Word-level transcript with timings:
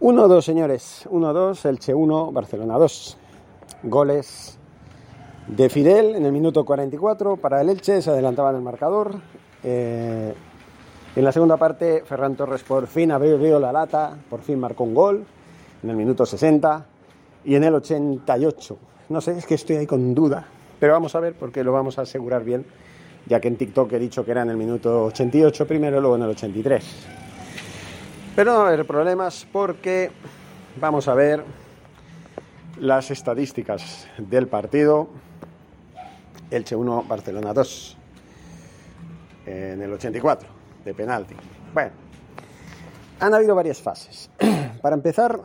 1-2, 0.00 0.42
señores. 0.42 1.08
1-2, 1.10 1.64
Elche 1.66 1.94
1, 1.94 2.32
Barcelona 2.32 2.76
2. 2.76 3.16
Goles 3.84 4.58
de 5.48 5.68
Fidel 5.68 6.14
en 6.14 6.24
el 6.26 6.32
minuto 6.32 6.64
44 6.64 7.36
para 7.36 7.60
el 7.60 7.70
Elche, 7.70 8.02
se 8.02 8.10
adelantaba 8.10 8.50
en 8.50 8.56
el 8.56 8.62
marcador. 8.62 9.14
Eh, 9.62 10.34
en 11.16 11.24
la 11.24 11.32
segunda 11.32 11.56
parte, 11.56 12.02
Ferran 12.04 12.34
Torres 12.34 12.62
por 12.64 12.86
fin 12.86 13.12
abrió 13.12 13.58
la 13.58 13.72
lata, 13.72 14.16
por 14.28 14.40
fin 14.40 14.58
marcó 14.58 14.84
un 14.84 14.94
gol 14.94 15.24
en 15.82 15.90
el 15.90 15.96
minuto 15.96 16.26
60 16.26 16.86
y 17.44 17.54
en 17.54 17.64
el 17.64 17.74
88. 17.74 18.76
No 19.10 19.20
sé, 19.20 19.38
es 19.38 19.46
que 19.46 19.54
estoy 19.54 19.76
ahí 19.76 19.86
con 19.86 20.14
duda, 20.14 20.46
pero 20.80 20.94
vamos 20.94 21.14
a 21.14 21.20
ver 21.20 21.34
porque 21.34 21.62
lo 21.62 21.72
vamos 21.72 21.98
a 21.98 22.02
asegurar 22.02 22.42
bien, 22.42 22.66
ya 23.26 23.40
que 23.40 23.48
en 23.48 23.56
TikTok 23.56 23.92
he 23.92 23.98
dicho 23.98 24.24
que 24.24 24.32
era 24.32 24.42
en 24.42 24.50
el 24.50 24.56
minuto 24.56 25.04
88 25.04 25.66
primero, 25.66 26.00
luego 26.00 26.16
en 26.16 26.22
el 26.22 26.30
83. 26.30 27.23
Pero 28.36 28.50
no 28.50 28.58
va 28.58 28.64
a 28.64 28.68
haber 28.72 28.84
problemas 28.84 29.46
porque 29.52 30.10
vamos 30.80 31.06
a 31.06 31.14
ver 31.14 31.44
las 32.80 33.12
estadísticas 33.12 34.08
del 34.18 34.48
partido. 34.48 35.08
Elche 36.50 36.74
1, 36.74 37.04
Barcelona 37.08 37.54
2. 37.54 37.96
En 39.46 39.82
el 39.82 39.92
84, 39.92 40.48
de 40.84 40.94
penalti. 40.94 41.36
Bueno, 41.72 41.92
han 43.20 43.34
habido 43.34 43.54
varias 43.54 43.80
fases. 43.80 44.28
Para 44.82 44.96
empezar, 44.96 45.40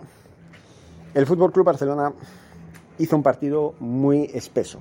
el 1.14 1.28
Fútbol 1.28 1.52
Club 1.52 1.68
Barcelona 1.68 2.12
hizo 2.98 3.16
un 3.16 3.22
partido 3.22 3.76
muy 3.80 4.32
espeso, 4.34 4.80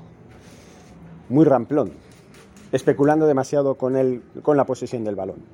muy 1.29 1.45
ramplón, 1.45 1.93
especulando 2.73 3.27
demasiado 3.27 3.75
con, 3.75 3.97
el, 3.97 4.23
con 4.43 4.57
la 4.57 4.65
posesión 4.65 5.05
del 5.05 5.15
balón, 5.15 5.45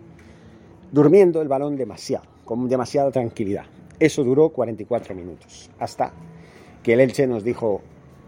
durmiendo 0.93 1.41
el 1.43 1.49
balón 1.49 1.77
demasiado 1.77 2.35
con 2.45 2.69
demasiada 2.69 3.11
tranquilidad. 3.11 3.65
Eso 3.99 4.23
duró 4.23 4.51
44 4.51 5.15
minutos, 5.15 5.71
hasta 5.79 6.13
que 6.83 6.93
el 6.93 7.01
Elche 7.01 7.27
nos 7.27 7.45
dijo, 7.45 7.81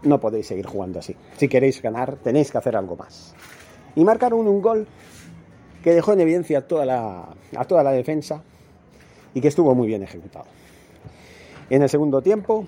no 0.03 0.19
podéis 0.19 0.47
seguir 0.47 0.65
jugando 0.65 0.99
así. 0.99 1.15
Si 1.37 1.47
queréis 1.47 1.81
ganar, 1.81 2.15
tenéis 2.17 2.51
que 2.51 2.57
hacer 2.57 2.75
algo 2.75 2.95
más. 2.95 3.35
Y 3.95 4.03
marcaron 4.03 4.47
un 4.47 4.61
gol 4.61 4.87
que 5.83 5.93
dejó 5.93 6.13
en 6.13 6.21
evidencia 6.21 6.59
a 6.59 6.61
toda 6.61 6.85
la, 6.85 7.29
a 7.55 7.65
toda 7.65 7.83
la 7.83 7.91
defensa 7.91 8.41
y 9.33 9.41
que 9.41 9.47
estuvo 9.49 9.73
muy 9.75 9.87
bien 9.87 10.03
ejecutado. 10.03 10.45
En 11.69 11.81
el 11.81 11.89
segundo 11.89 12.21
tiempo, 12.21 12.65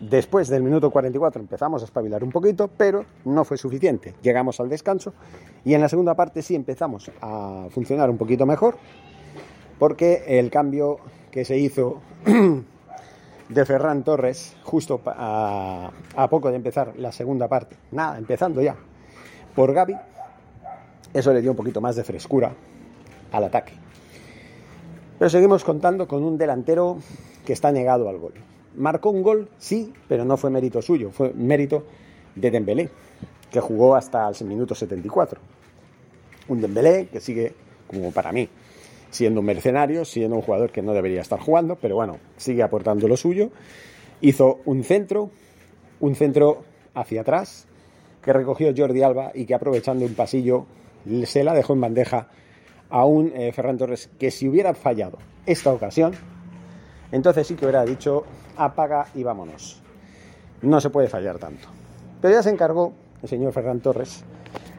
después 0.00 0.48
del 0.48 0.62
minuto 0.62 0.90
44, 0.90 1.40
empezamos 1.40 1.82
a 1.82 1.84
espabilar 1.84 2.24
un 2.24 2.30
poquito, 2.30 2.68
pero 2.68 3.04
no 3.24 3.44
fue 3.44 3.56
suficiente. 3.56 4.14
Llegamos 4.22 4.58
al 4.60 4.68
descanso 4.68 5.12
y 5.64 5.74
en 5.74 5.80
la 5.80 5.88
segunda 5.88 6.14
parte 6.14 6.42
sí 6.42 6.54
empezamos 6.54 7.10
a 7.20 7.66
funcionar 7.70 8.10
un 8.10 8.16
poquito 8.16 8.46
mejor 8.46 8.76
porque 9.78 10.24
el 10.26 10.50
cambio 10.50 10.98
que 11.30 11.44
se 11.44 11.58
hizo 11.58 12.00
de 13.48 13.64
Ferran 13.64 14.02
Torres 14.04 14.54
justo 14.62 15.00
a, 15.06 15.90
poco 16.28 16.50
de 16.50 16.56
empezar 16.56 16.94
la 16.96 17.12
segunda 17.12 17.48
parte, 17.48 17.76
nada, 17.92 18.18
empezando 18.18 18.62
ya, 18.62 18.76
por 19.54 19.72
Gaby, 19.72 19.96
eso 21.12 21.32
le 21.32 21.40
dio 21.40 21.50
un 21.50 21.56
poquito 21.56 21.80
más 21.80 21.96
de 21.96 22.04
frescura 22.04 22.52
al 23.32 23.44
ataque. 23.44 23.72
Pero 25.18 25.28
seguimos 25.28 25.64
contando 25.64 26.08
con 26.08 26.22
un 26.22 26.38
delantero 26.38 26.98
que 27.44 27.52
está 27.52 27.72
negado 27.72 28.08
al 28.08 28.18
gol. 28.18 28.34
Marcó 28.76 29.10
un 29.10 29.22
gol, 29.22 29.48
sí, 29.58 29.92
pero 30.08 30.24
no 30.24 30.36
fue 30.36 30.50
mérito 30.50 30.80
suyo, 30.80 31.10
fue 31.10 31.32
mérito 31.32 31.84
de 32.34 32.50
Dembélé, 32.50 32.88
que 33.50 33.60
jugó 33.60 33.96
hasta 33.96 34.28
el 34.28 34.46
minuto 34.46 34.74
74. 34.74 35.40
Un 36.48 36.60
Dembélé 36.60 37.08
que 37.12 37.20
sigue, 37.20 37.54
como 37.88 38.12
para 38.12 38.32
mí, 38.32 38.48
siendo 39.10 39.40
un 39.40 39.46
mercenario, 39.46 40.04
siendo 40.04 40.36
un 40.36 40.42
jugador 40.42 40.70
que 40.70 40.82
no 40.82 40.92
debería 40.92 41.20
estar 41.20 41.40
jugando, 41.40 41.76
pero 41.76 41.96
bueno, 41.96 42.18
sigue 42.36 42.62
aportando 42.62 43.08
lo 43.08 43.16
suyo. 43.16 43.50
Hizo 44.20 44.60
un 44.64 44.84
centro, 44.84 45.30
un 45.98 46.14
centro 46.14 46.62
hacia 46.94 47.22
atrás, 47.22 47.66
que 48.22 48.32
recogió 48.32 48.72
Jordi 48.76 49.02
Alba 49.02 49.32
y 49.34 49.46
que 49.46 49.54
aprovechando 49.54 50.04
un 50.04 50.14
pasillo 50.14 50.66
se 51.24 51.44
la 51.44 51.54
dejó 51.54 51.72
en 51.72 51.80
bandeja 51.80 52.28
a 52.90 53.04
un 53.06 53.32
eh, 53.34 53.52
Ferran 53.52 53.78
Torres 53.78 54.10
que 54.18 54.30
si 54.30 54.48
hubiera 54.48 54.74
fallado 54.74 55.18
esta 55.46 55.72
ocasión, 55.72 56.12
entonces 57.12 57.46
sí 57.46 57.54
que 57.54 57.64
hubiera 57.64 57.84
dicho 57.84 58.24
apaga 58.56 59.06
y 59.14 59.22
vámonos. 59.22 59.82
No 60.62 60.80
se 60.80 60.90
puede 60.90 61.08
fallar 61.08 61.38
tanto. 61.38 61.68
Pero 62.20 62.34
ya 62.34 62.42
se 62.42 62.50
encargó 62.50 62.92
el 63.22 63.28
señor 63.28 63.52
Ferran 63.52 63.80
Torres 63.80 64.24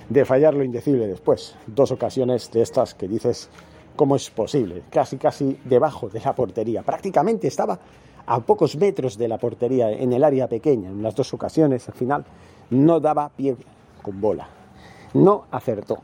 de 0.09 0.25
fallar 0.25 0.53
lo 0.53 0.63
indecible 0.63 1.07
después. 1.07 1.55
Dos 1.67 1.91
ocasiones 1.91 2.51
de 2.51 2.61
estas 2.61 2.93
que 2.93 3.07
dices, 3.07 3.49
¿Cómo 3.95 4.15
es 4.15 4.29
posible? 4.29 4.83
Casi, 4.89 5.17
casi 5.17 5.59
debajo 5.65 6.09
de 6.09 6.19
la 6.21 6.33
portería. 6.33 6.81
Prácticamente 6.81 7.47
estaba 7.47 7.77
a 8.25 8.39
pocos 8.39 8.75
metros 8.75 9.17
de 9.17 9.27
la 9.27 9.37
portería, 9.37 9.91
en 9.91 10.13
el 10.13 10.23
área 10.23 10.47
pequeña. 10.47 10.89
En 10.89 11.03
las 11.03 11.15
dos 11.15 11.33
ocasiones, 11.33 11.87
al 11.87 11.95
final, 11.95 12.25
no 12.69 12.99
daba 12.99 13.29
pie 13.29 13.55
con 14.01 14.19
bola. 14.21 14.47
No 15.13 15.45
acertó. 15.51 15.99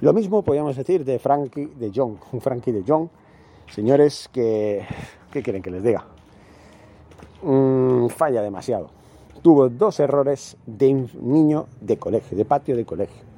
Lo 0.00 0.12
mismo 0.12 0.42
podríamos 0.42 0.76
decir 0.76 1.04
de 1.04 1.18
Frankie 1.18 1.72
de 1.76 1.90
Jong. 1.94 2.18
Un 2.32 2.40
Frankie 2.40 2.72
de 2.72 2.84
Jong, 2.86 3.08
señores, 3.68 4.28
que. 4.32 4.86
¿Qué 5.34 5.42
quieren 5.42 5.60
que 5.60 5.70
les 5.70 5.82
diga? 5.82 6.06
Mm, 7.42 8.08
falla 8.08 8.40
demasiado. 8.40 8.88
Tuvo 9.42 9.68
dos 9.68 10.00
errores 10.00 10.56
de 10.64 10.88
un 10.88 11.10
niño 11.20 11.66
de 11.82 11.98
colegio, 11.98 12.38
de 12.38 12.46
patio 12.46 12.74
de 12.74 12.86
colegio 12.86 13.34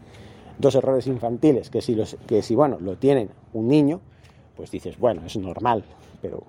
dos 0.58 0.74
errores 0.74 1.06
infantiles 1.06 1.70
que 1.70 1.80
si, 1.80 1.94
los, 1.94 2.16
que 2.26 2.42
si 2.42 2.54
bueno, 2.54 2.78
lo 2.80 2.96
tienen 2.96 3.30
un 3.52 3.68
niño, 3.68 4.00
pues 4.56 4.70
dices, 4.70 4.98
bueno, 4.98 5.22
es 5.26 5.36
normal, 5.36 5.84
pero 6.22 6.42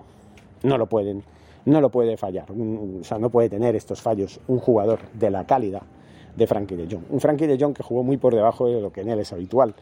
no 0.64 0.78
lo 0.78 0.88
pueden, 0.88 1.24
no 1.66 1.82
lo 1.82 1.90
puede 1.90 2.18
fallar, 2.18 2.46
o 2.52 3.04
sea, 3.04 3.20
no 3.20 3.30
puede 3.30 3.50
tener 3.50 3.76
estos 3.76 4.02
fallos 4.02 4.40
un 4.48 4.60
jugador 4.60 5.00
de 5.14 5.30
la 5.30 5.46
calidad 5.46 5.84
de 6.36 6.48
Frankie 6.48 6.76
de 6.76 6.88
Jong. 6.90 7.04
Un 7.10 7.20
Frankie 7.20 7.48
de 7.48 7.58
Jong 7.60 7.74
que 7.74 7.84
jugó 7.84 8.04
muy 8.04 8.18
por 8.18 8.34
debajo 8.34 8.68
de 8.68 8.80
lo 8.80 8.92
que 8.92 9.02
en 9.02 9.10
él 9.10 9.20
es 9.20 9.34
habitual. 9.34 9.74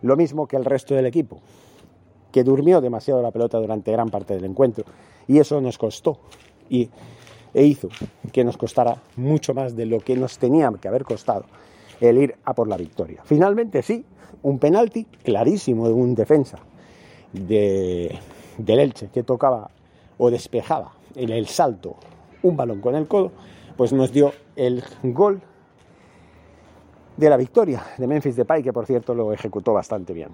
Lo 0.00 0.16
mismo 0.16 0.46
que 0.46 0.56
el 0.56 0.64
resto 0.64 0.94
del 0.94 1.06
equipo, 1.06 1.40
que 2.32 2.44
durmió 2.44 2.80
demasiado 2.80 3.22
la 3.22 3.30
pelota 3.30 3.58
durante 3.58 3.92
gran 3.92 4.10
parte 4.10 4.34
del 4.34 4.44
encuentro. 4.44 4.84
Y 5.26 5.38
eso 5.38 5.60
nos 5.60 5.78
costó 5.78 6.18
y, 6.68 6.88
e 7.54 7.64
hizo 7.64 7.88
que 8.32 8.44
nos 8.44 8.56
costara 8.56 9.02
mucho 9.16 9.54
más 9.54 9.76
de 9.76 9.86
lo 9.86 10.00
que 10.00 10.16
nos 10.16 10.38
tenía 10.38 10.70
que 10.80 10.88
haber 10.88 11.04
costado 11.04 11.44
el 12.00 12.18
ir 12.18 12.36
a 12.44 12.54
por 12.54 12.68
la 12.68 12.76
victoria. 12.76 13.22
Finalmente 13.24 13.82
sí, 13.82 14.04
un 14.42 14.58
penalti 14.58 15.04
clarísimo 15.04 15.88
de 15.88 15.94
un 15.94 16.14
defensa 16.14 16.58
de, 17.32 18.18
del 18.58 18.78
Elche 18.78 19.08
que 19.12 19.22
tocaba 19.22 19.70
o 20.18 20.30
despejaba 20.30 20.92
en 21.14 21.30
el 21.30 21.46
salto 21.46 21.96
un 22.42 22.56
balón 22.56 22.80
con 22.80 22.94
el 22.94 23.08
codo, 23.08 23.32
pues 23.76 23.92
nos 23.92 24.12
dio 24.12 24.32
el 24.56 24.82
gol 25.02 25.40
de 27.16 27.28
la 27.28 27.36
victoria 27.36 27.82
de 27.96 28.06
Memphis 28.06 28.36
Depay, 28.36 28.62
que 28.62 28.72
por 28.72 28.86
cierto 28.86 29.14
lo 29.14 29.32
ejecutó 29.32 29.72
bastante 29.72 30.12
bien. 30.12 30.28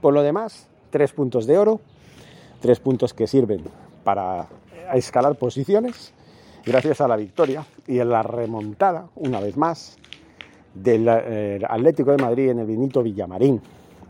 Por 0.00 0.12
lo 0.12 0.22
demás, 0.22 0.68
tres 0.92 1.12
puntos 1.12 1.46
de 1.46 1.58
oro, 1.58 1.80
tres 2.60 2.78
puntos 2.78 3.14
que 3.14 3.26
sirven 3.26 3.62
para 4.04 4.46
escalar 4.94 5.34
posiciones, 5.34 6.12
gracias 6.64 7.00
a 7.00 7.08
la 7.08 7.16
victoria 7.16 7.66
y 7.88 7.98
en 7.98 8.10
la 8.10 8.22
remontada, 8.22 9.08
una 9.16 9.40
vez 9.40 9.56
más, 9.56 9.96
del 10.74 11.06
eh, 11.08 11.60
Atlético 11.68 12.12
de 12.12 12.18
Madrid 12.18 12.50
en 12.50 12.60
el 12.60 12.66
Benito 12.66 13.02
Villamarín. 13.02 13.60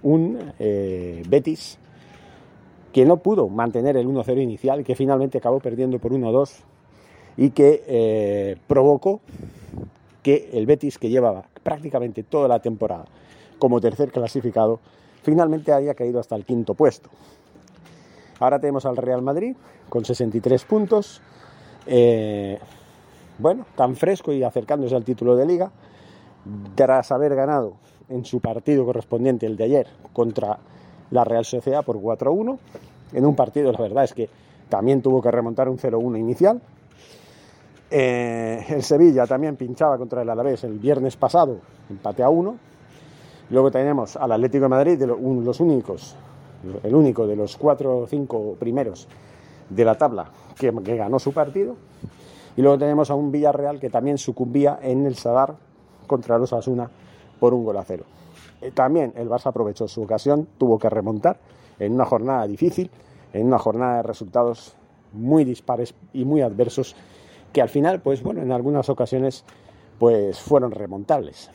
Un 0.02 0.52
eh, 0.58 1.22
Betis 1.28 1.78
que 2.92 3.06
no 3.06 3.18
pudo 3.18 3.48
mantener 3.48 3.96
el 3.96 4.06
1-0 4.06 4.42
inicial 4.42 4.84
que 4.84 4.94
finalmente 4.94 5.38
acabó 5.38 5.60
perdiendo 5.60 5.98
por 5.98 6.12
1-2 6.12 6.50
y 7.36 7.50
que 7.50 7.84
eh, 7.86 8.56
provocó 8.66 9.20
que 10.22 10.50
el 10.52 10.66
Betis, 10.66 10.98
que 10.98 11.08
llevaba 11.08 11.44
prácticamente 11.62 12.22
toda 12.22 12.48
la 12.48 12.60
temporada 12.60 13.06
como 13.58 13.80
tercer 13.80 14.10
clasificado, 14.10 14.80
finalmente 15.22 15.72
haya 15.72 15.94
caído 15.94 16.20
hasta 16.20 16.36
el 16.36 16.44
quinto 16.44 16.74
puesto. 16.74 17.08
Ahora 18.40 18.58
tenemos 18.58 18.84
al 18.86 18.96
Real 18.96 19.22
Madrid 19.22 19.54
con 19.88 20.04
63 20.04 20.64
puntos, 20.64 21.20
eh, 21.86 22.58
bueno, 23.38 23.66
tan 23.76 23.96
fresco 23.96 24.32
y 24.32 24.42
acercándose 24.42 24.94
al 24.94 25.04
título 25.04 25.36
de 25.36 25.46
liga, 25.46 25.70
tras 26.74 27.12
haber 27.12 27.34
ganado 27.34 27.74
en 28.08 28.24
su 28.24 28.40
partido 28.40 28.84
correspondiente, 28.84 29.46
el 29.46 29.56
de 29.56 29.64
ayer, 29.64 29.86
contra 30.12 30.58
la 31.10 31.24
Real 31.24 31.44
Sociedad 31.44 31.84
por 31.84 31.98
4-1, 32.00 32.58
en 33.12 33.26
un 33.26 33.36
partido, 33.36 33.70
la 33.72 33.78
verdad 33.78 34.04
es 34.04 34.14
que 34.14 34.28
también 34.68 35.02
tuvo 35.02 35.20
que 35.20 35.30
remontar 35.30 35.68
un 35.68 35.78
0-1 35.78 36.18
inicial. 36.18 36.60
Eh, 37.90 38.64
el 38.70 38.82
Sevilla 38.82 39.26
también 39.26 39.56
pinchaba 39.56 39.98
contra 39.98 40.22
el 40.22 40.30
Alavés 40.30 40.64
el 40.64 40.78
viernes 40.78 41.16
pasado, 41.16 41.58
empate 41.90 42.22
a 42.22 42.30
1. 42.30 42.71
Luego 43.52 43.70
tenemos 43.70 44.16
al 44.16 44.32
Atlético 44.32 44.62
de 44.62 44.68
Madrid, 44.70 44.98
de 44.98 45.06
los 45.06 45.60
únicos, 45.60 46.16
el 46.82 46.94
único 46.94 47.26
de 47.26 47.36
los 47.36 47.58
cuatro 47.58 47.98
o 47.98 48.06
cinco 48.06 48.56
primeros 48.58 49.06
de 49.68 49.84
la 49.84 49.94
tabla 49.98 50.30
que, 50.58 50.70
ganó 50.70 51.18
su 51.18 51.34
partido. 51.34 51.76
Y 52.56 52.62
luego 52.62 52.78
tenemos 52.78 53.10
a 53.10 53.14
un 53.14 53.30
Villarreal 53.30 53.78
que 53.78 53.90
también 53.90 54.16
sucumbía 54.16 54.78
en 54.80 55.04
el 55.04 55.16
Sadar 55.16 55.56
contra 56.06 56.38
los 56.38 56.54
Asuna 56.54 56.88
por 57.38 57.52
un 57.52 57.62
gol 57.62 57.76
a 57.76 57.84
cero. 57.84 58.04
Eh, 58.62 58.70
también 58.70 59.12
el 59.16 59.28
Barça 59.28 59.48
aprovechó 59.48 59.86
su 59.86 60.00
ocasión, 60.00 60.48
tuvo 60.56 60.78
que 60.78 60.88
remontar 60.88 61.38
en 61.78 61.92
una 61.92 62.06
jornada 62.06 62.46
difícil, 62.46 62.90
en 63.34 63.48
una 63.48 63.58
jornada 63.58 63.96
de 63.96 64.02
resultados 64.02 64.76
muy 65.12 65.44
dispares 65.44 65.94
y 66.14 66.24
muy 66.24 66.40
adversos 66.40 66.96
que 67.52 67.60
al 67.60 67.68
final, 67.68 68.00
pues 68.00 68.22
bueno, 68.22 68.40
en 68.40 68.50
algunas 68.50 68.88
ocasiones 68.88 69.44
pues 69.98 70.40
fueron 70.40 70.70
remontables. 70.70 71.50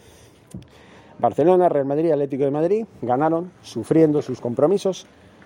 Barcelona, 1.20 1.70
Real 1.70 1.86
Madrid, 1.86 2.12
Atlético 2.12 2.44
de 2.44 2.52
Madrid 2.52 2.86
ganaron 3.02 3.52
sufriendo 3.62 4.22
sus 4.22 4.40
compromisos, 4.40 5.06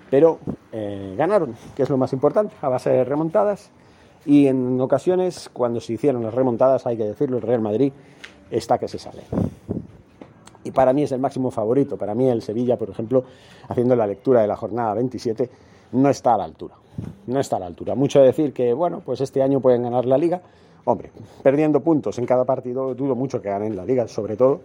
pero 0.10 0.40
eh, 0.72 1.16
ganaron, 1.18 1.56
que 1.76 1.84
es 1.84 1.90
lo 1.90 1.98
más 1.98 2.14
importante, 2.14 2.54
a 2.62 2.70
base 2.70 2.90
de 2.90 3.04
remontadas. 3.04 3.72
Y 4.26 4.48
en 4.48 4.80
ocasiones, 4.80 5.50
cuando 5.52 5.80
se 5.80 5.94
hicieron 5.94 6.24
las 6.24 6.34
remontadas, 6.34 6.86
hay 6.86 6.98
que 6.98 7.06
decirlo, 7.06 7.38
el 7.38 7.44
Real 7.44 7.62
Madrid 7.62 7.92
está 8.52 8.78
que 8.78 8.88
se 8.88 9.00
sale 9.00 9.24
y 10.64 10.72
para 10.72 10.94
mí 10.94 11.04
es 11.04 11.12
el 11.12 11.20
máximo 11.20 11.52
favorito. 11.52 11.98
Para 11.98 12.16
mí 12.16 12.28
el 12.28 12.42
Sevilla, 12.42 12.78
por 12.78 12.90
ejemplo, 12.90 13.24
haciendo 13.68 13.96
la 13.96 14.08
lectura 14.08 14.42
de 14.42 14.48
la 14.48 14.56
jornada 14.56 14.94
27, 14.96 15.50
no 15.94 16.10
está 16.10 16.36
a 16.36 16.38
la 16.38 16.44
altura. 16.46 16.76
No 17.28 17.40
está 17.40 17.56
a 17.56 17.60
la 17.60 17.66
altura. 17.68 17.96
Mucho 17.96 18.22
decir 18.22 18.54
que, 18.54 18.74
bueno, 18.74 19.02
pues 19.06 19.22
este 19.22 19.42
año 19.42 19.60
pueden 19.60 19.84
ganar 19.84 20.06
la 20.06 20.18
liga. 20.18 20.42
Hombre, 20.86 21.12
perdiendo 21.44 21.82
puntos 21.82 22.18
en 22.18 22.26
cada 22.26 22.46
partido, 22.46 22.96
dudo 22.96 23.16
mucho 23.16 23.42
que 23.42 23.50
ganen 23.50 23.76
la 23.76 23.86
liga, 23.86 24.08
sobre 24.08 24.36
todo 24.36 24.62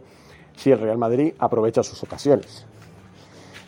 si 0.57 0.73
el 0.73 0.81
Real 0.81 0.99
Madrid 0.99 1.35
aprovecha 1.39 1.83
sus 1.83 2.03
ocasiones. 2.03 2.67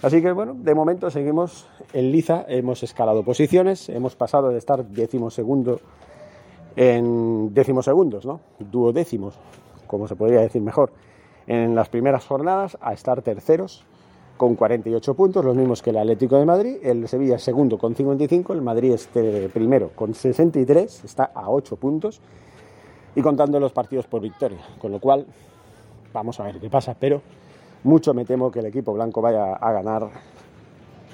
Así 0.03 0.23
que 0.23 0.33
bueno, 0.33 0.55
de 0.55 0.75
momento 0.75 1.11
seguimos 1.11 1.67
en 1.93 2.13
liza, 2.13 2.45
hemos 2.49 2.83
escalado 2.83 3.23
posiciones, 3.23 3.89
hemos 3.89 4.17
pasado 4.17 4.49
de 4.51 4.59
estar 4.59 4.85
decimosegundo 4.85 5.81
en 6.77 7.53
decimosegundos, 7.53 8.25
¿no? 8.25 8.41
Duodécimos, 8.59 9.35
como 9.87 10.07
se 10.07 10.15
podría 10.15 10.41
decir 10.41 10.63
mejor, 10.63 10.93
en 11.49 11.75
las 11.75 11.89
primeras 11.89 12.25
jornadas 12.27 12.79
a 12.81 12.93
estar 12.93 13.23
terceros 13.23 13.85
con 14.37 14.55
48 14.55 15.15
puntos, 15.15 15.45
los 15.45 15.57
mismos 15.57 15.83
que 15.83 15.91
el 15.91 15.99
Atlético 15.99 16.37
de 16.37 16.45
Madrid, 16.45 16.77
el 16.85 17.09
Sevilla 17.09 17.39
segundo 17.39 17.77
con 17.77 17.97
55, 17.97 18.53
el 18.53 18.63
Madrid 18.63 18.93
es 18.93 19.09
primero 19.53 19.91
con 19.97 20.15
63, 20.15 21.05
está 21.05 21.33
a 21.35 21.51
8 21.51 21.75
puntos 21.75 22.21
y 23.17 23.21
contando 23.21 23.59
los 23.59 23.73
partidos 23.73 24.07
por 24.07 24.21
victoria, 24.21 24.61
con 24.81 24.93
lo 24.93 25.01
cual 25.01 25.27
vamos 26.13 26.39
a 26.41 26.45
ver 26.45 26.59
qué 26.59 26.71
pasa, 26.71 26.95
pero 26.99 27.23
mucho 27.85 28.15
me 28.15 28.25
temo 28.25 28.51
que 28.51 28.61
el 28.61 28.67
equipo 28.67 28.93
blanco 28.93 29.21
vaya 29.21 29.55
a 29.55 29.73
ganar, 29.73 30.09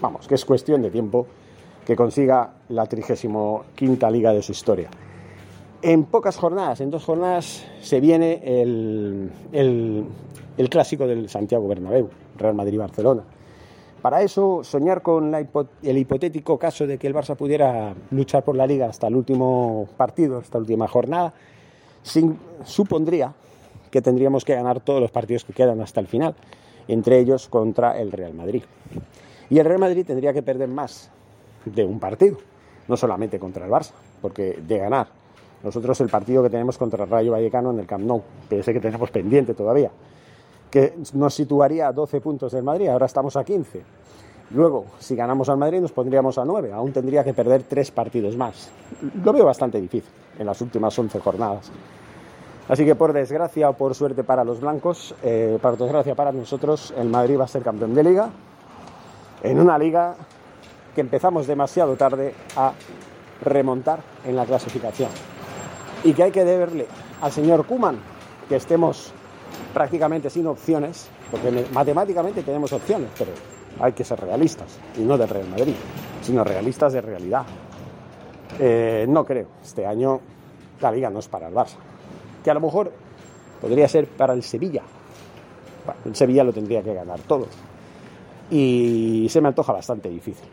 vamos, 0.01 0.27
que 0.27 0.35
es 0.35 0.45
cuestión 0.45 0.83
de 0.83 0.91
tiempo 0.91 1.27
que 1.85 1.95
consiga 1.95 2.51
la 2.71 2.87
35 2.87 3.65
liga 4.11 4.33
de 4.33 4.43
su 4.43 4.53
historia. 4.53 4.89
En 5.83 6.05
pocas 6.05 6.37
jornadas, 6.39 6.81
en 6.81 6.91
dos 6.91 7.05
jornadas, 7.05 7.65
se 7.83 8.01
viene 8.01 8.41
el, 8.43 9.31
el, 9.53 10.69
clásico 10.71 11.07
del 11.07 11.29
Santiago 11.29 11.69
Bernabéu, 11.69 12.09
Real 12.39 12.55
Madrid-Barcelona. 12.55 13.23
Para 14.01 14.23
eso, 14.23 14.65
soñar 14.65 15.03
con 15.03 15.35
el 15.35 15.99
hipotético 15.99 16.59
caso 16.59 16.87
de 16.87 16.97
que 16.99 17.07
el 17.07 17.15
Barça 17.15 17.37
pudiera 17.37 17.95
luchar 18.11 18.43
por 18.45 18.57
la 18.57 18.67
liga 18.67 18.87
hasta 18.87 19.09
el 19.09 19.17
último 19.17 19.87
partido, 19.97 20.39
hasta 20.39 20.59
la 20.59 20.63
última 20.63 20.89
jornada, 20.89 21.35
supondría 22.65 23.33
que 23.95 24.03
tendríamos 24.03 24.45
que 24.45 24.57
ganar 24.57 24.81
todos 24.81 25.01
los 25.01 25.13
partidos 25.13 25.45
que 25.45 25.53
quedan 25.53 25.81
hasta 25.81 26.01
el 26.01 26.09
final, 26.09 26.35
entre 26.89 27.21
ellos 27.21 27.47
contra 27.47 27.97
el 28.01 28.11
Real 28.11 28.35
Madrid. 28.35 28.65
Y 29.49 29.61
el 29.61 29.65
Real 29.65 29.79
Madrid 29.79 30.05
tendría 30.05 30.33
que 30.33 30.43
perder 30.43 30.67
más 30.67 31.13
de 31.65 31.85
un 31.85 32.01
partido, 32.01 32.39
no 32.89 32.97
solamente 32.97 33.39
contra 33.39 33.67
el 33.67 33.71
Barça, 33.71 33.93
porque 34.21 34.59
de 34.67 34.79
ganar 34.79 35.07
nosotros 35.63 36.01
el 36.01 36.09
partido 36.09 36.43
que 36.43 36.51
tenemos 36.51 36.77
contra 36.77 37.05
el 37.05 37.09
Rayo 37.09 37.31
Vallecano 37.31 37.71
en 37.71 37.79
el 37.79 37.87
Camp 37.87 38.03
Nou, 38.03 38.21
que 38.51 38.59
ese 38.59 38.73
que 38.73 38.81
tenemos 38.81 39.13
pendiente 39.13 39.55
todavía, 39.55 39.93
que 40.73 40.95
nos 41.13 41.33
situaría 41.33 41.87
a 41.87 41.93
12 41.93 42.21
puntos 42.21 42.51
del 42.51 42.65
Madrid, 42.65 42.89
ahora 42.89 43.07
estamos 43.07 43.37
a 43.37 43.45
15. 43.45 43.81
Luego, 44.51 44.87
si 44.99 45.15
ganamos 45.15 45.49
al 45.49 45.57
Madrid, 45.57 45.79
nos 45.79 45.93
pondríamos 45.93 46.37
a 46.37 46.45
9, 46.45 46.73
aún 46.73 46.93
tendría 46.93 47.23
que 47.23 47.33
perder 47.33 47.63
tres 47.63 47.93
partidos 47.93 48.37
más. 48.37 48.73
Lo 49.23 49.33
veo 49.33 49.45
bastante 49.45 49.81
difícil 49.81 50.11
en 50.37 50.47
las 50.47 50.61
últimas 50.61 50.99
11 50.99 51.21
jornadas. 51.21 51.71
Así 52.69 52.85
que 52.85 52.95
por 52.95 53.13
desgracia 53.13 53.69
o 53.69 53.75
por 53.75 53.95
suerte 53.95 54.25
para 54.25 54.43
los 54.43 54.61
blancos, 54.61 55.15
eh, 55.23 55.59
por 55.61 55.77
desgracia 55.77 56.15
para 56.15 56.33
nosotros, 56.33 56.95
el 56.97 57.09
Madrid 57.09 57.39
va 57.39 57.45
a 57.45 57.49
ser 57.49 57.63
campeón 57.63 57.95
de 57.95 58.03
liga, 58.03 58.31
en 59.43 59.61
una 59.61 59.77
liga 59.77 60.17
que 60.95 61.03
empezamos 61.03 61.47
demasiado 61.47 61.95
tarde 61.97 62.35
a 62.57 62.73
remontar 63.43 64.01
en 64.25 64.37
la 64.37 64.47
clasificación. 64.47 65.11
Y 66.05 66.15
que 66.15 66.23
hay 66.23 66.31
que 66.31 66.45
deberle 66.45 66.87
al 67.21 67.33
señor 67.33 67.67
Kuman 67.67 67.99
que 68.49 68.57
estemos 68.57 69.13
prácticamente 69.75 70.31
sin 70.31 70.47
opciones, 70.47 71.09
porque 71.31 71.67
matemáticamente 71.73 72.43
tenemos 72.43 72.73
opciones, 72.73 73.11
pero 73.19 73.33
hay 73.81 73.93
que 73.93 74.05
ser 74.05 74.21
realistas, 74.21 74.79
y 74.97 75.01
no 75.03 75.19
de 75.19 75.27
Real 75.27 75.49
Madrid, 75.49 75.75
sino 76.23 76.45
realistas 76.45 76.95
de 76.95 77.01
realidad. 77.03 77.45
Eh, 78.59 79.05
no 79.09 79.25
creo, 79.25 79.49
este 79.63 79.85
año 79.85 80.21
la 80.81 80.93
liga 80.93 81.11
no 81.11 81.19
es 81.19 81.29
para 81.29 81.49
el 81.49 81.55
Barça, 81.55 81.77
que 82.45 82.51
a 82.51 82.55
lo 82.55 82.61
mejor 82.61 82.93
podría 83.61 83.89
ser 83.89 84.07
para 84.07 84.35
el 84.35 84.43
Sevilla. 84.43 84.83
el 86.05 86.15
Sevilla 86.15 86.45
lo 86.45 86.53
tendría 86.53 86.83
que 86.83 86.93
ganar 86.93 87.19
todo. 87.21 87.47
Y 88.51 89.27
se 89.31 89.41
me 89.41 89.49
antoja 89.49 89.73
bastante 89.73 90.11
difícil. 90.11 90.47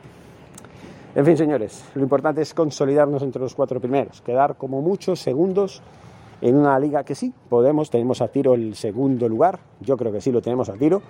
En 1.14 1.26
fin, 1.26 1.36
señores, 1.36 1.84
lo 1.94 2.04
importante 2.04 2.42
es 2.42 2.54
consolidarnos 2.54 3.22
entre 3.22 3.42
los 3.42 3.54
cuatro 3.54 3.82
primeros, 3.82 4.22
quedar 4.22 4.56
como 4.56 4.82
muchos 4.82 5.20
segundos 5.20 5.82
en 6.40 6.56
una 6.56 6.80
liga 6.80 7.04
que 7.04 7.16
sí, 7.16 7.34
podemos, 7.50 7.90
tenemos 7.90 8.22
a 8.22 8.30
tiro 8.30 8.54
el 8.54 8.76
segundo 8.76 9.28
lugar, 9.28 9.60
yo 9.82 9.98
creo 9.98 10.14
que 10.14 10.22
sí 10.22 10.32
lo 10.32 10.42
tenemos 10.42 10.70
a 10.70 10.74
tiro, 10.74 11.02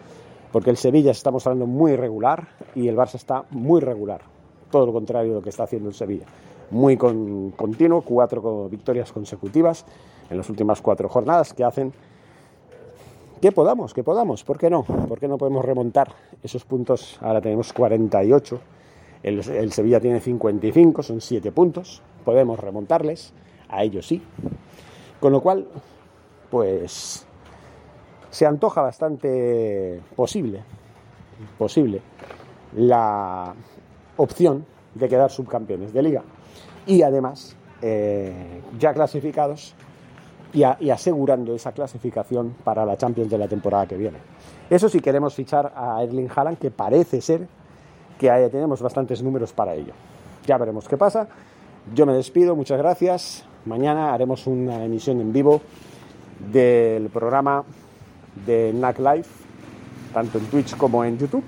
porque 0.52 0.72
el 0.72 0.78
Sevilla 0.78 1.14
se 1.14 1.20
está 1.20 1.30
mostrando 1.30 1.68
muy 1.68 1.96
regular 1.96 2.48
y 2.74 2.88
el 2.88 2.98
Barça 2.98 3.16
está 3.16 3.46
muy 3.52 3.80
regular, 3.80 4.22
todo 4.72 4.88
lo 4.88 4.92
contrario 4.92 5.30
de 5.30 5.36
lo 5.36 5.44
que 5.44 5.50
está 5.50 5.66
haciendo 5.66 5.90
el 5.90 5.96
Sevilla. 5.96 6.26
Muy 6.72 6.98
continuo, 6.98 8.02
cuatro 8.02 8.68
victorias 8.70 9.12
consecutivas 9.12 9.86
en 10.32 10.38
las 10.38 10.50
últimas 10.50 10.82
cuatro 10.82 11.08
jornadas 11.10 11.54
que 11.54 11.64
hacen 11.64 11.94
que 13.40 13.52
podamos, 13.52 13.94
que 13.94 14.04
podamos, 14.04 14.44
¿por 14.44 14.58
qué 14.58 14.70
no? 14.70 14.84
¿Por 14.84 15.20
qué 15.20 15.28
no 15.28 15.38
podemos 15.38 15.64
remontar 15.64 16.14
esos 16.42 16.64
puntos? 16.66 17.20
Ahora 17.22 17.42
tenemos 17.42 17.74
48 17.74 18.60
el, 19.24 19.72
Sevilla 19.72 20.00
tiene 20.00 20.20
55, 20.20 21.04
son 21.04 21.22
7 21.22 21.52
puntos. 21.52 22.02
Podemos 22.26 22.60
remontarles, 22.60 23.34
a 23.70 23.84
ellos 23.84 24.08
sí. 24.08 24.22
Con 25.20 25.32
lo 25.32 25.42
cual, 25.42 25.68
pues 26.50 27.26
se 28.30 28.46
antoja 28.46 28.82
bastante 28.82 30.02
posible, 30.16 30.64
posible 31.58 32.02
la 32.76 33.54
opción 34.18 34.66
de 34.96 35.08
quedar 35.08 35.30
subcampeones 35.30 35.94
de 35.94 36.02
liga. 36.02 36.24
Y 36.88 37.04
además, 37.04 37.56
eh, 37.82 38.62
ya 38.80 38.94
clasificados 38.94 39.76
y, 40.54 40.90
asegurando 40.90 41.54
esa 41.54 41.72
clasificación 41.72 42.56
para 42.64 42.86
la 42.86 42.98
Champions 42.98 43.30
de 43.30 43.38
la 43.38 43.48
temporada 43.48 43.88
que 43.88 43.98
viene. 43.98 44.18
Eso 44.70 44.90
si 44.90 45.00
queremos 45.00 45.34
fichar 45.34 45.74
a 45.76 46.04
Erling 46.04 46.30
Haaland, 46.34 46.58
que 46.58 46.72
parece 46.72 47.22
ser 47.22 47.48
que 48.18 48.30
tenemos 48.52 48.82
bastantes 48.82 49.24
números 49.24 49.54
para 49.54 49.74
ello. 49.74 49.94
Ya 50.46 50.58
veremos 50.58 50.88
qué 50.88 50.98
pasa. 50.98 51.28
Yo 51.94 52.06
me 52.06 52.14
despido, 52.14 52.56
muchas 52.56 52.78
gracias. 52.78 53.44
Mañana 53.66 54.14
haremos 54.14 54.48
una 54.48 54.84
emisión 54.84 55.20
en 55.22 55.34
vivo 55.34 55.62
del 56.52 57.10
programa 57.10 57.64
de 58.46 58.74
NAC 58.74 59.00
Live, 59.00 59.26
tanto 60.14 60.38
en 60.38 60.46
Twitch 60.46 60.76
como 60.78 61.04
en 61.04 61.18
YouTube. 61.18 61.44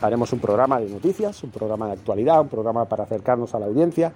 haremos 0.00 0.32
un 0.32 0.40
programa 0.40 0.80
de 0.80 0.88
noticias, 0.88 1.44
un 1.44 1.50
programa 1.50 1.86
de 1.86 1.92
actualidad, 1.92 2.40
un 2.40 2.48
programa 2.48 2.84
para 2.86 3.04
acercarnos 3.04 3.54
a 3.54 3.60
la 3.60 3.66
audiencia, 3.66 4.12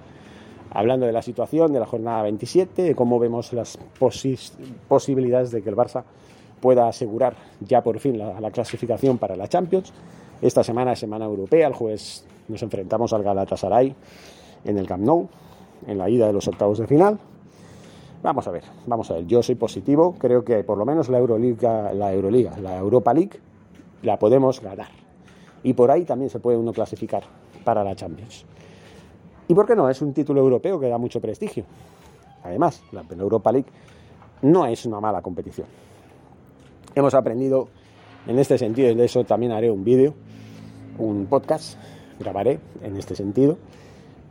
hablando 0.71 1.07
de 1.07 1.13
la 1.13 1.23
situación 1.23 1.73
de 1.73 1.81
la 1.81 1.87
jornada 1.87 2.23
27, 2.23 2.83
de 2.83 2.95
cómo 2.95 3.19
vemos 3.19 3.53
las 3.53 3.79
posibilidades 4.89 5.51
de 5.51 5.63
que 5.63 5.71
el 5.71 5.77
Barça 5.77 6.05
pueda 6.61 6.89
asegurar 6.89 7.37
ya 7.61 7.83
por 7.83 7.99
fin 7.99 8.19
la, 8.19 8.51
clasificación 8.51 9.19
para 9.19 9.37
la 9.37 9.49
Champions. 9.49 9.93
Esta 10.43 10.63
semana 10.63 10.93
es 10.93 10.99
semana 10.99 11.25
europea, 11.25 11.69
el 11.69 11.75
jueves 11.75 12.25
nos 12.49 12.63
enfrentamos 12.63 13.13
al 13.13 13.23
Galatasaray 13.23 13.95
en 14.65 14.79
el 14.79 14.87
Camp 14.87 15.05
Nou, 15.05 15.29
en 15.87 15.99
la 15.99 16.09
ida 16.09 16.27
de 16.27 16.33
los 16.33 16.47
octavos 16.49 16.79
de 16.79 16.87
final. 16.87 17.19
Vamos 18.23 18.47
a 18.49 18.51
ver, 18.51 18.65
vamos 18.87 19.11
a 19.11 19.15
ver. 19.15 19.27
Yo 19.27 19.43
soy 19.43 19.55
positivo, 19.55 20.17
creo 20.19 20.45
que 20.45 20.65
por 20.65 20.79
lo 20.79 20.85
menos 20.85 21.09
la 21.09 21.19
Euroliga, 21.19 21.93
la 21.93 22.13
Euroliga, 22.13 22.59
la 22.59 22.77
Europa 22.77 23.15
League, 23.15 23.39
la 24.03 24.19
podemos 24.19 24.61
ganar. 24.61 24.89
Y 25.63 25.75
por 25.75 25.91
ahí 25.91 26.05
también 26.05 26.31
se 26.31 26.41
puede 26.41 26.57
uno 26.57 26.73
clasificar 26.73 27.25
para 27.65 27.85
la 27.85 27.95
Champions. 27.95 28.45
¿Y 29.49 29.55
por 29.55 29.67
qué 29.67 29.77
no? 29.77 29.89
Es 29.89 30.03
un 30.03 30.13
título 30.13 30.41
europeo 30.41 30.81
que 30.81 30.89
da 30.89 30.99
mucho 30.99 31.21
prestigio. 31.21 31.65
Además, 32.43 32.83
la 32.93 33.05
Europa 33.11 33.53
League 33.53 33.69
no 34.43 34.67
es 34.67 34.85
una 34.87 35.01
mala 35.01 35.23
competición. 35.23 35.67
Hemos 36.95 37.15
aprendido 37.15 37.69
en 38.27 38.39
este 38.39 38.59
sentido, 38.59 38.91
y 38.91 38.95
de 38.95 39.05
eso 39.05 39.25
también 39.25 39.53
haré 39.53 39.71
un 39.71 39.85
vídeo, 39.85 40.15
un 40.99 41.27
podcast, 41.27 41.79
grabaré 42.19 42.59
en 42.83 42.97
este 42.97 43.15
sentido. 43.15 43.57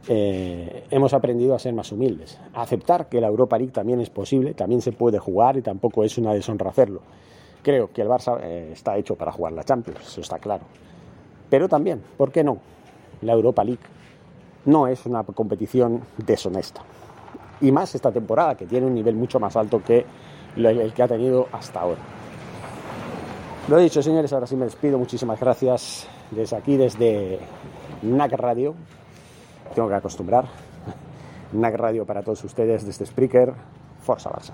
Eh, 0.07 0.83
hemos 0.91 1.13
aprendido 1.13 1.55
a 1.55 1.59
ser 1.59 1.73
más 1.73 1.91
humildes, 1.91 2.39
a 2.53 2.61
aceptar 2.61 3.09
que 3.09 3.19
la 3.19 3.27
Europa 3.27 3.57
League 3.57 3.71
también 3.71 4.01
es 4.01 4.09
posible, 4.09 4.53
también 4.53 4.81
se 4.81 4.91
puede 4.91 5.17
jugar 5.17 5.57
y 5.57 5.61
tampoco 5.61 6.03
es 6.03 6.17
una 6.17 6.33
deshonra 6.33 6.69
hacerlo. 6.69 7.01
Creo 7.63 7.91
que 7.91 8.01
el 8.01 8.07
Barça 8.07 8.39
eh, 8.43 8.69
está 8.71 8.97
hecho 8.97 9.15
para 9.15 9.31
jugar 9.31 9.53
la 9.53 9.63
Champions, 9.63 9.99
eso 10.01 10.21
está 10.21 10.37
claro. 10.37 10.65
Pero 11.49 11.67
también, 11.67 12.01
¿por 12.17 12.31
qué 12.31 12.43
no? 12.43 12.57
La 13.21 13.33
Europa 13.33 13.63
League 13.63 13.81
no 14.65 14.87
es 14.87 15.05
una 15.05 15.23
competición 15.23 16.01
deshonesta. 16.17 16.81
Y 17.61 17.71
más 17.71 17.95
esta 17.95 18.11
temporada, 18.11 18.55
que 18.55 18.65
tiene 18.65 18.85
un 18.85 18.93
nivel 18.93 19.15
mucho 19.15 19.39
más 19.39 19.55
alto 19.55 19.81
que 19.83 20.05
el 20.55 20.93
que 20.93 21.03
ha 21.03 21.07
tenido 21.07 21.47
hasta 21.51 21.81
ahora. 21.81 22.01
Lo 23.67 23.79
he 23.79 23.83
dicho, 23.83 24.01
señores, 24.01 24.31
ahora 24.33 24.45
sí 24.45 24.55
me 24.55 24.65
despido. 24.65 24.99
Muchísimas 24.99 25.39
gracias 25.39 26.07
desde 26.31 26.55
aquí, 26.55 26.77
desde 26.77 27.39
NAC 28.03 28.33
Radio. 28.33 28.75
Tengo 29.73 29.87
que 29.87 29.95
acostumbrar. 29.95 30.45
NAC 31.53 31.75
Radio 31.75 32.05
para 32.05 32.21
todos 32.21 32.43
ustedes 32.43 32.85
desde 32.85 33.05
Spreaker. 33.05 33.53
Forza 34.01 34.29
Barça. 34.29 34.53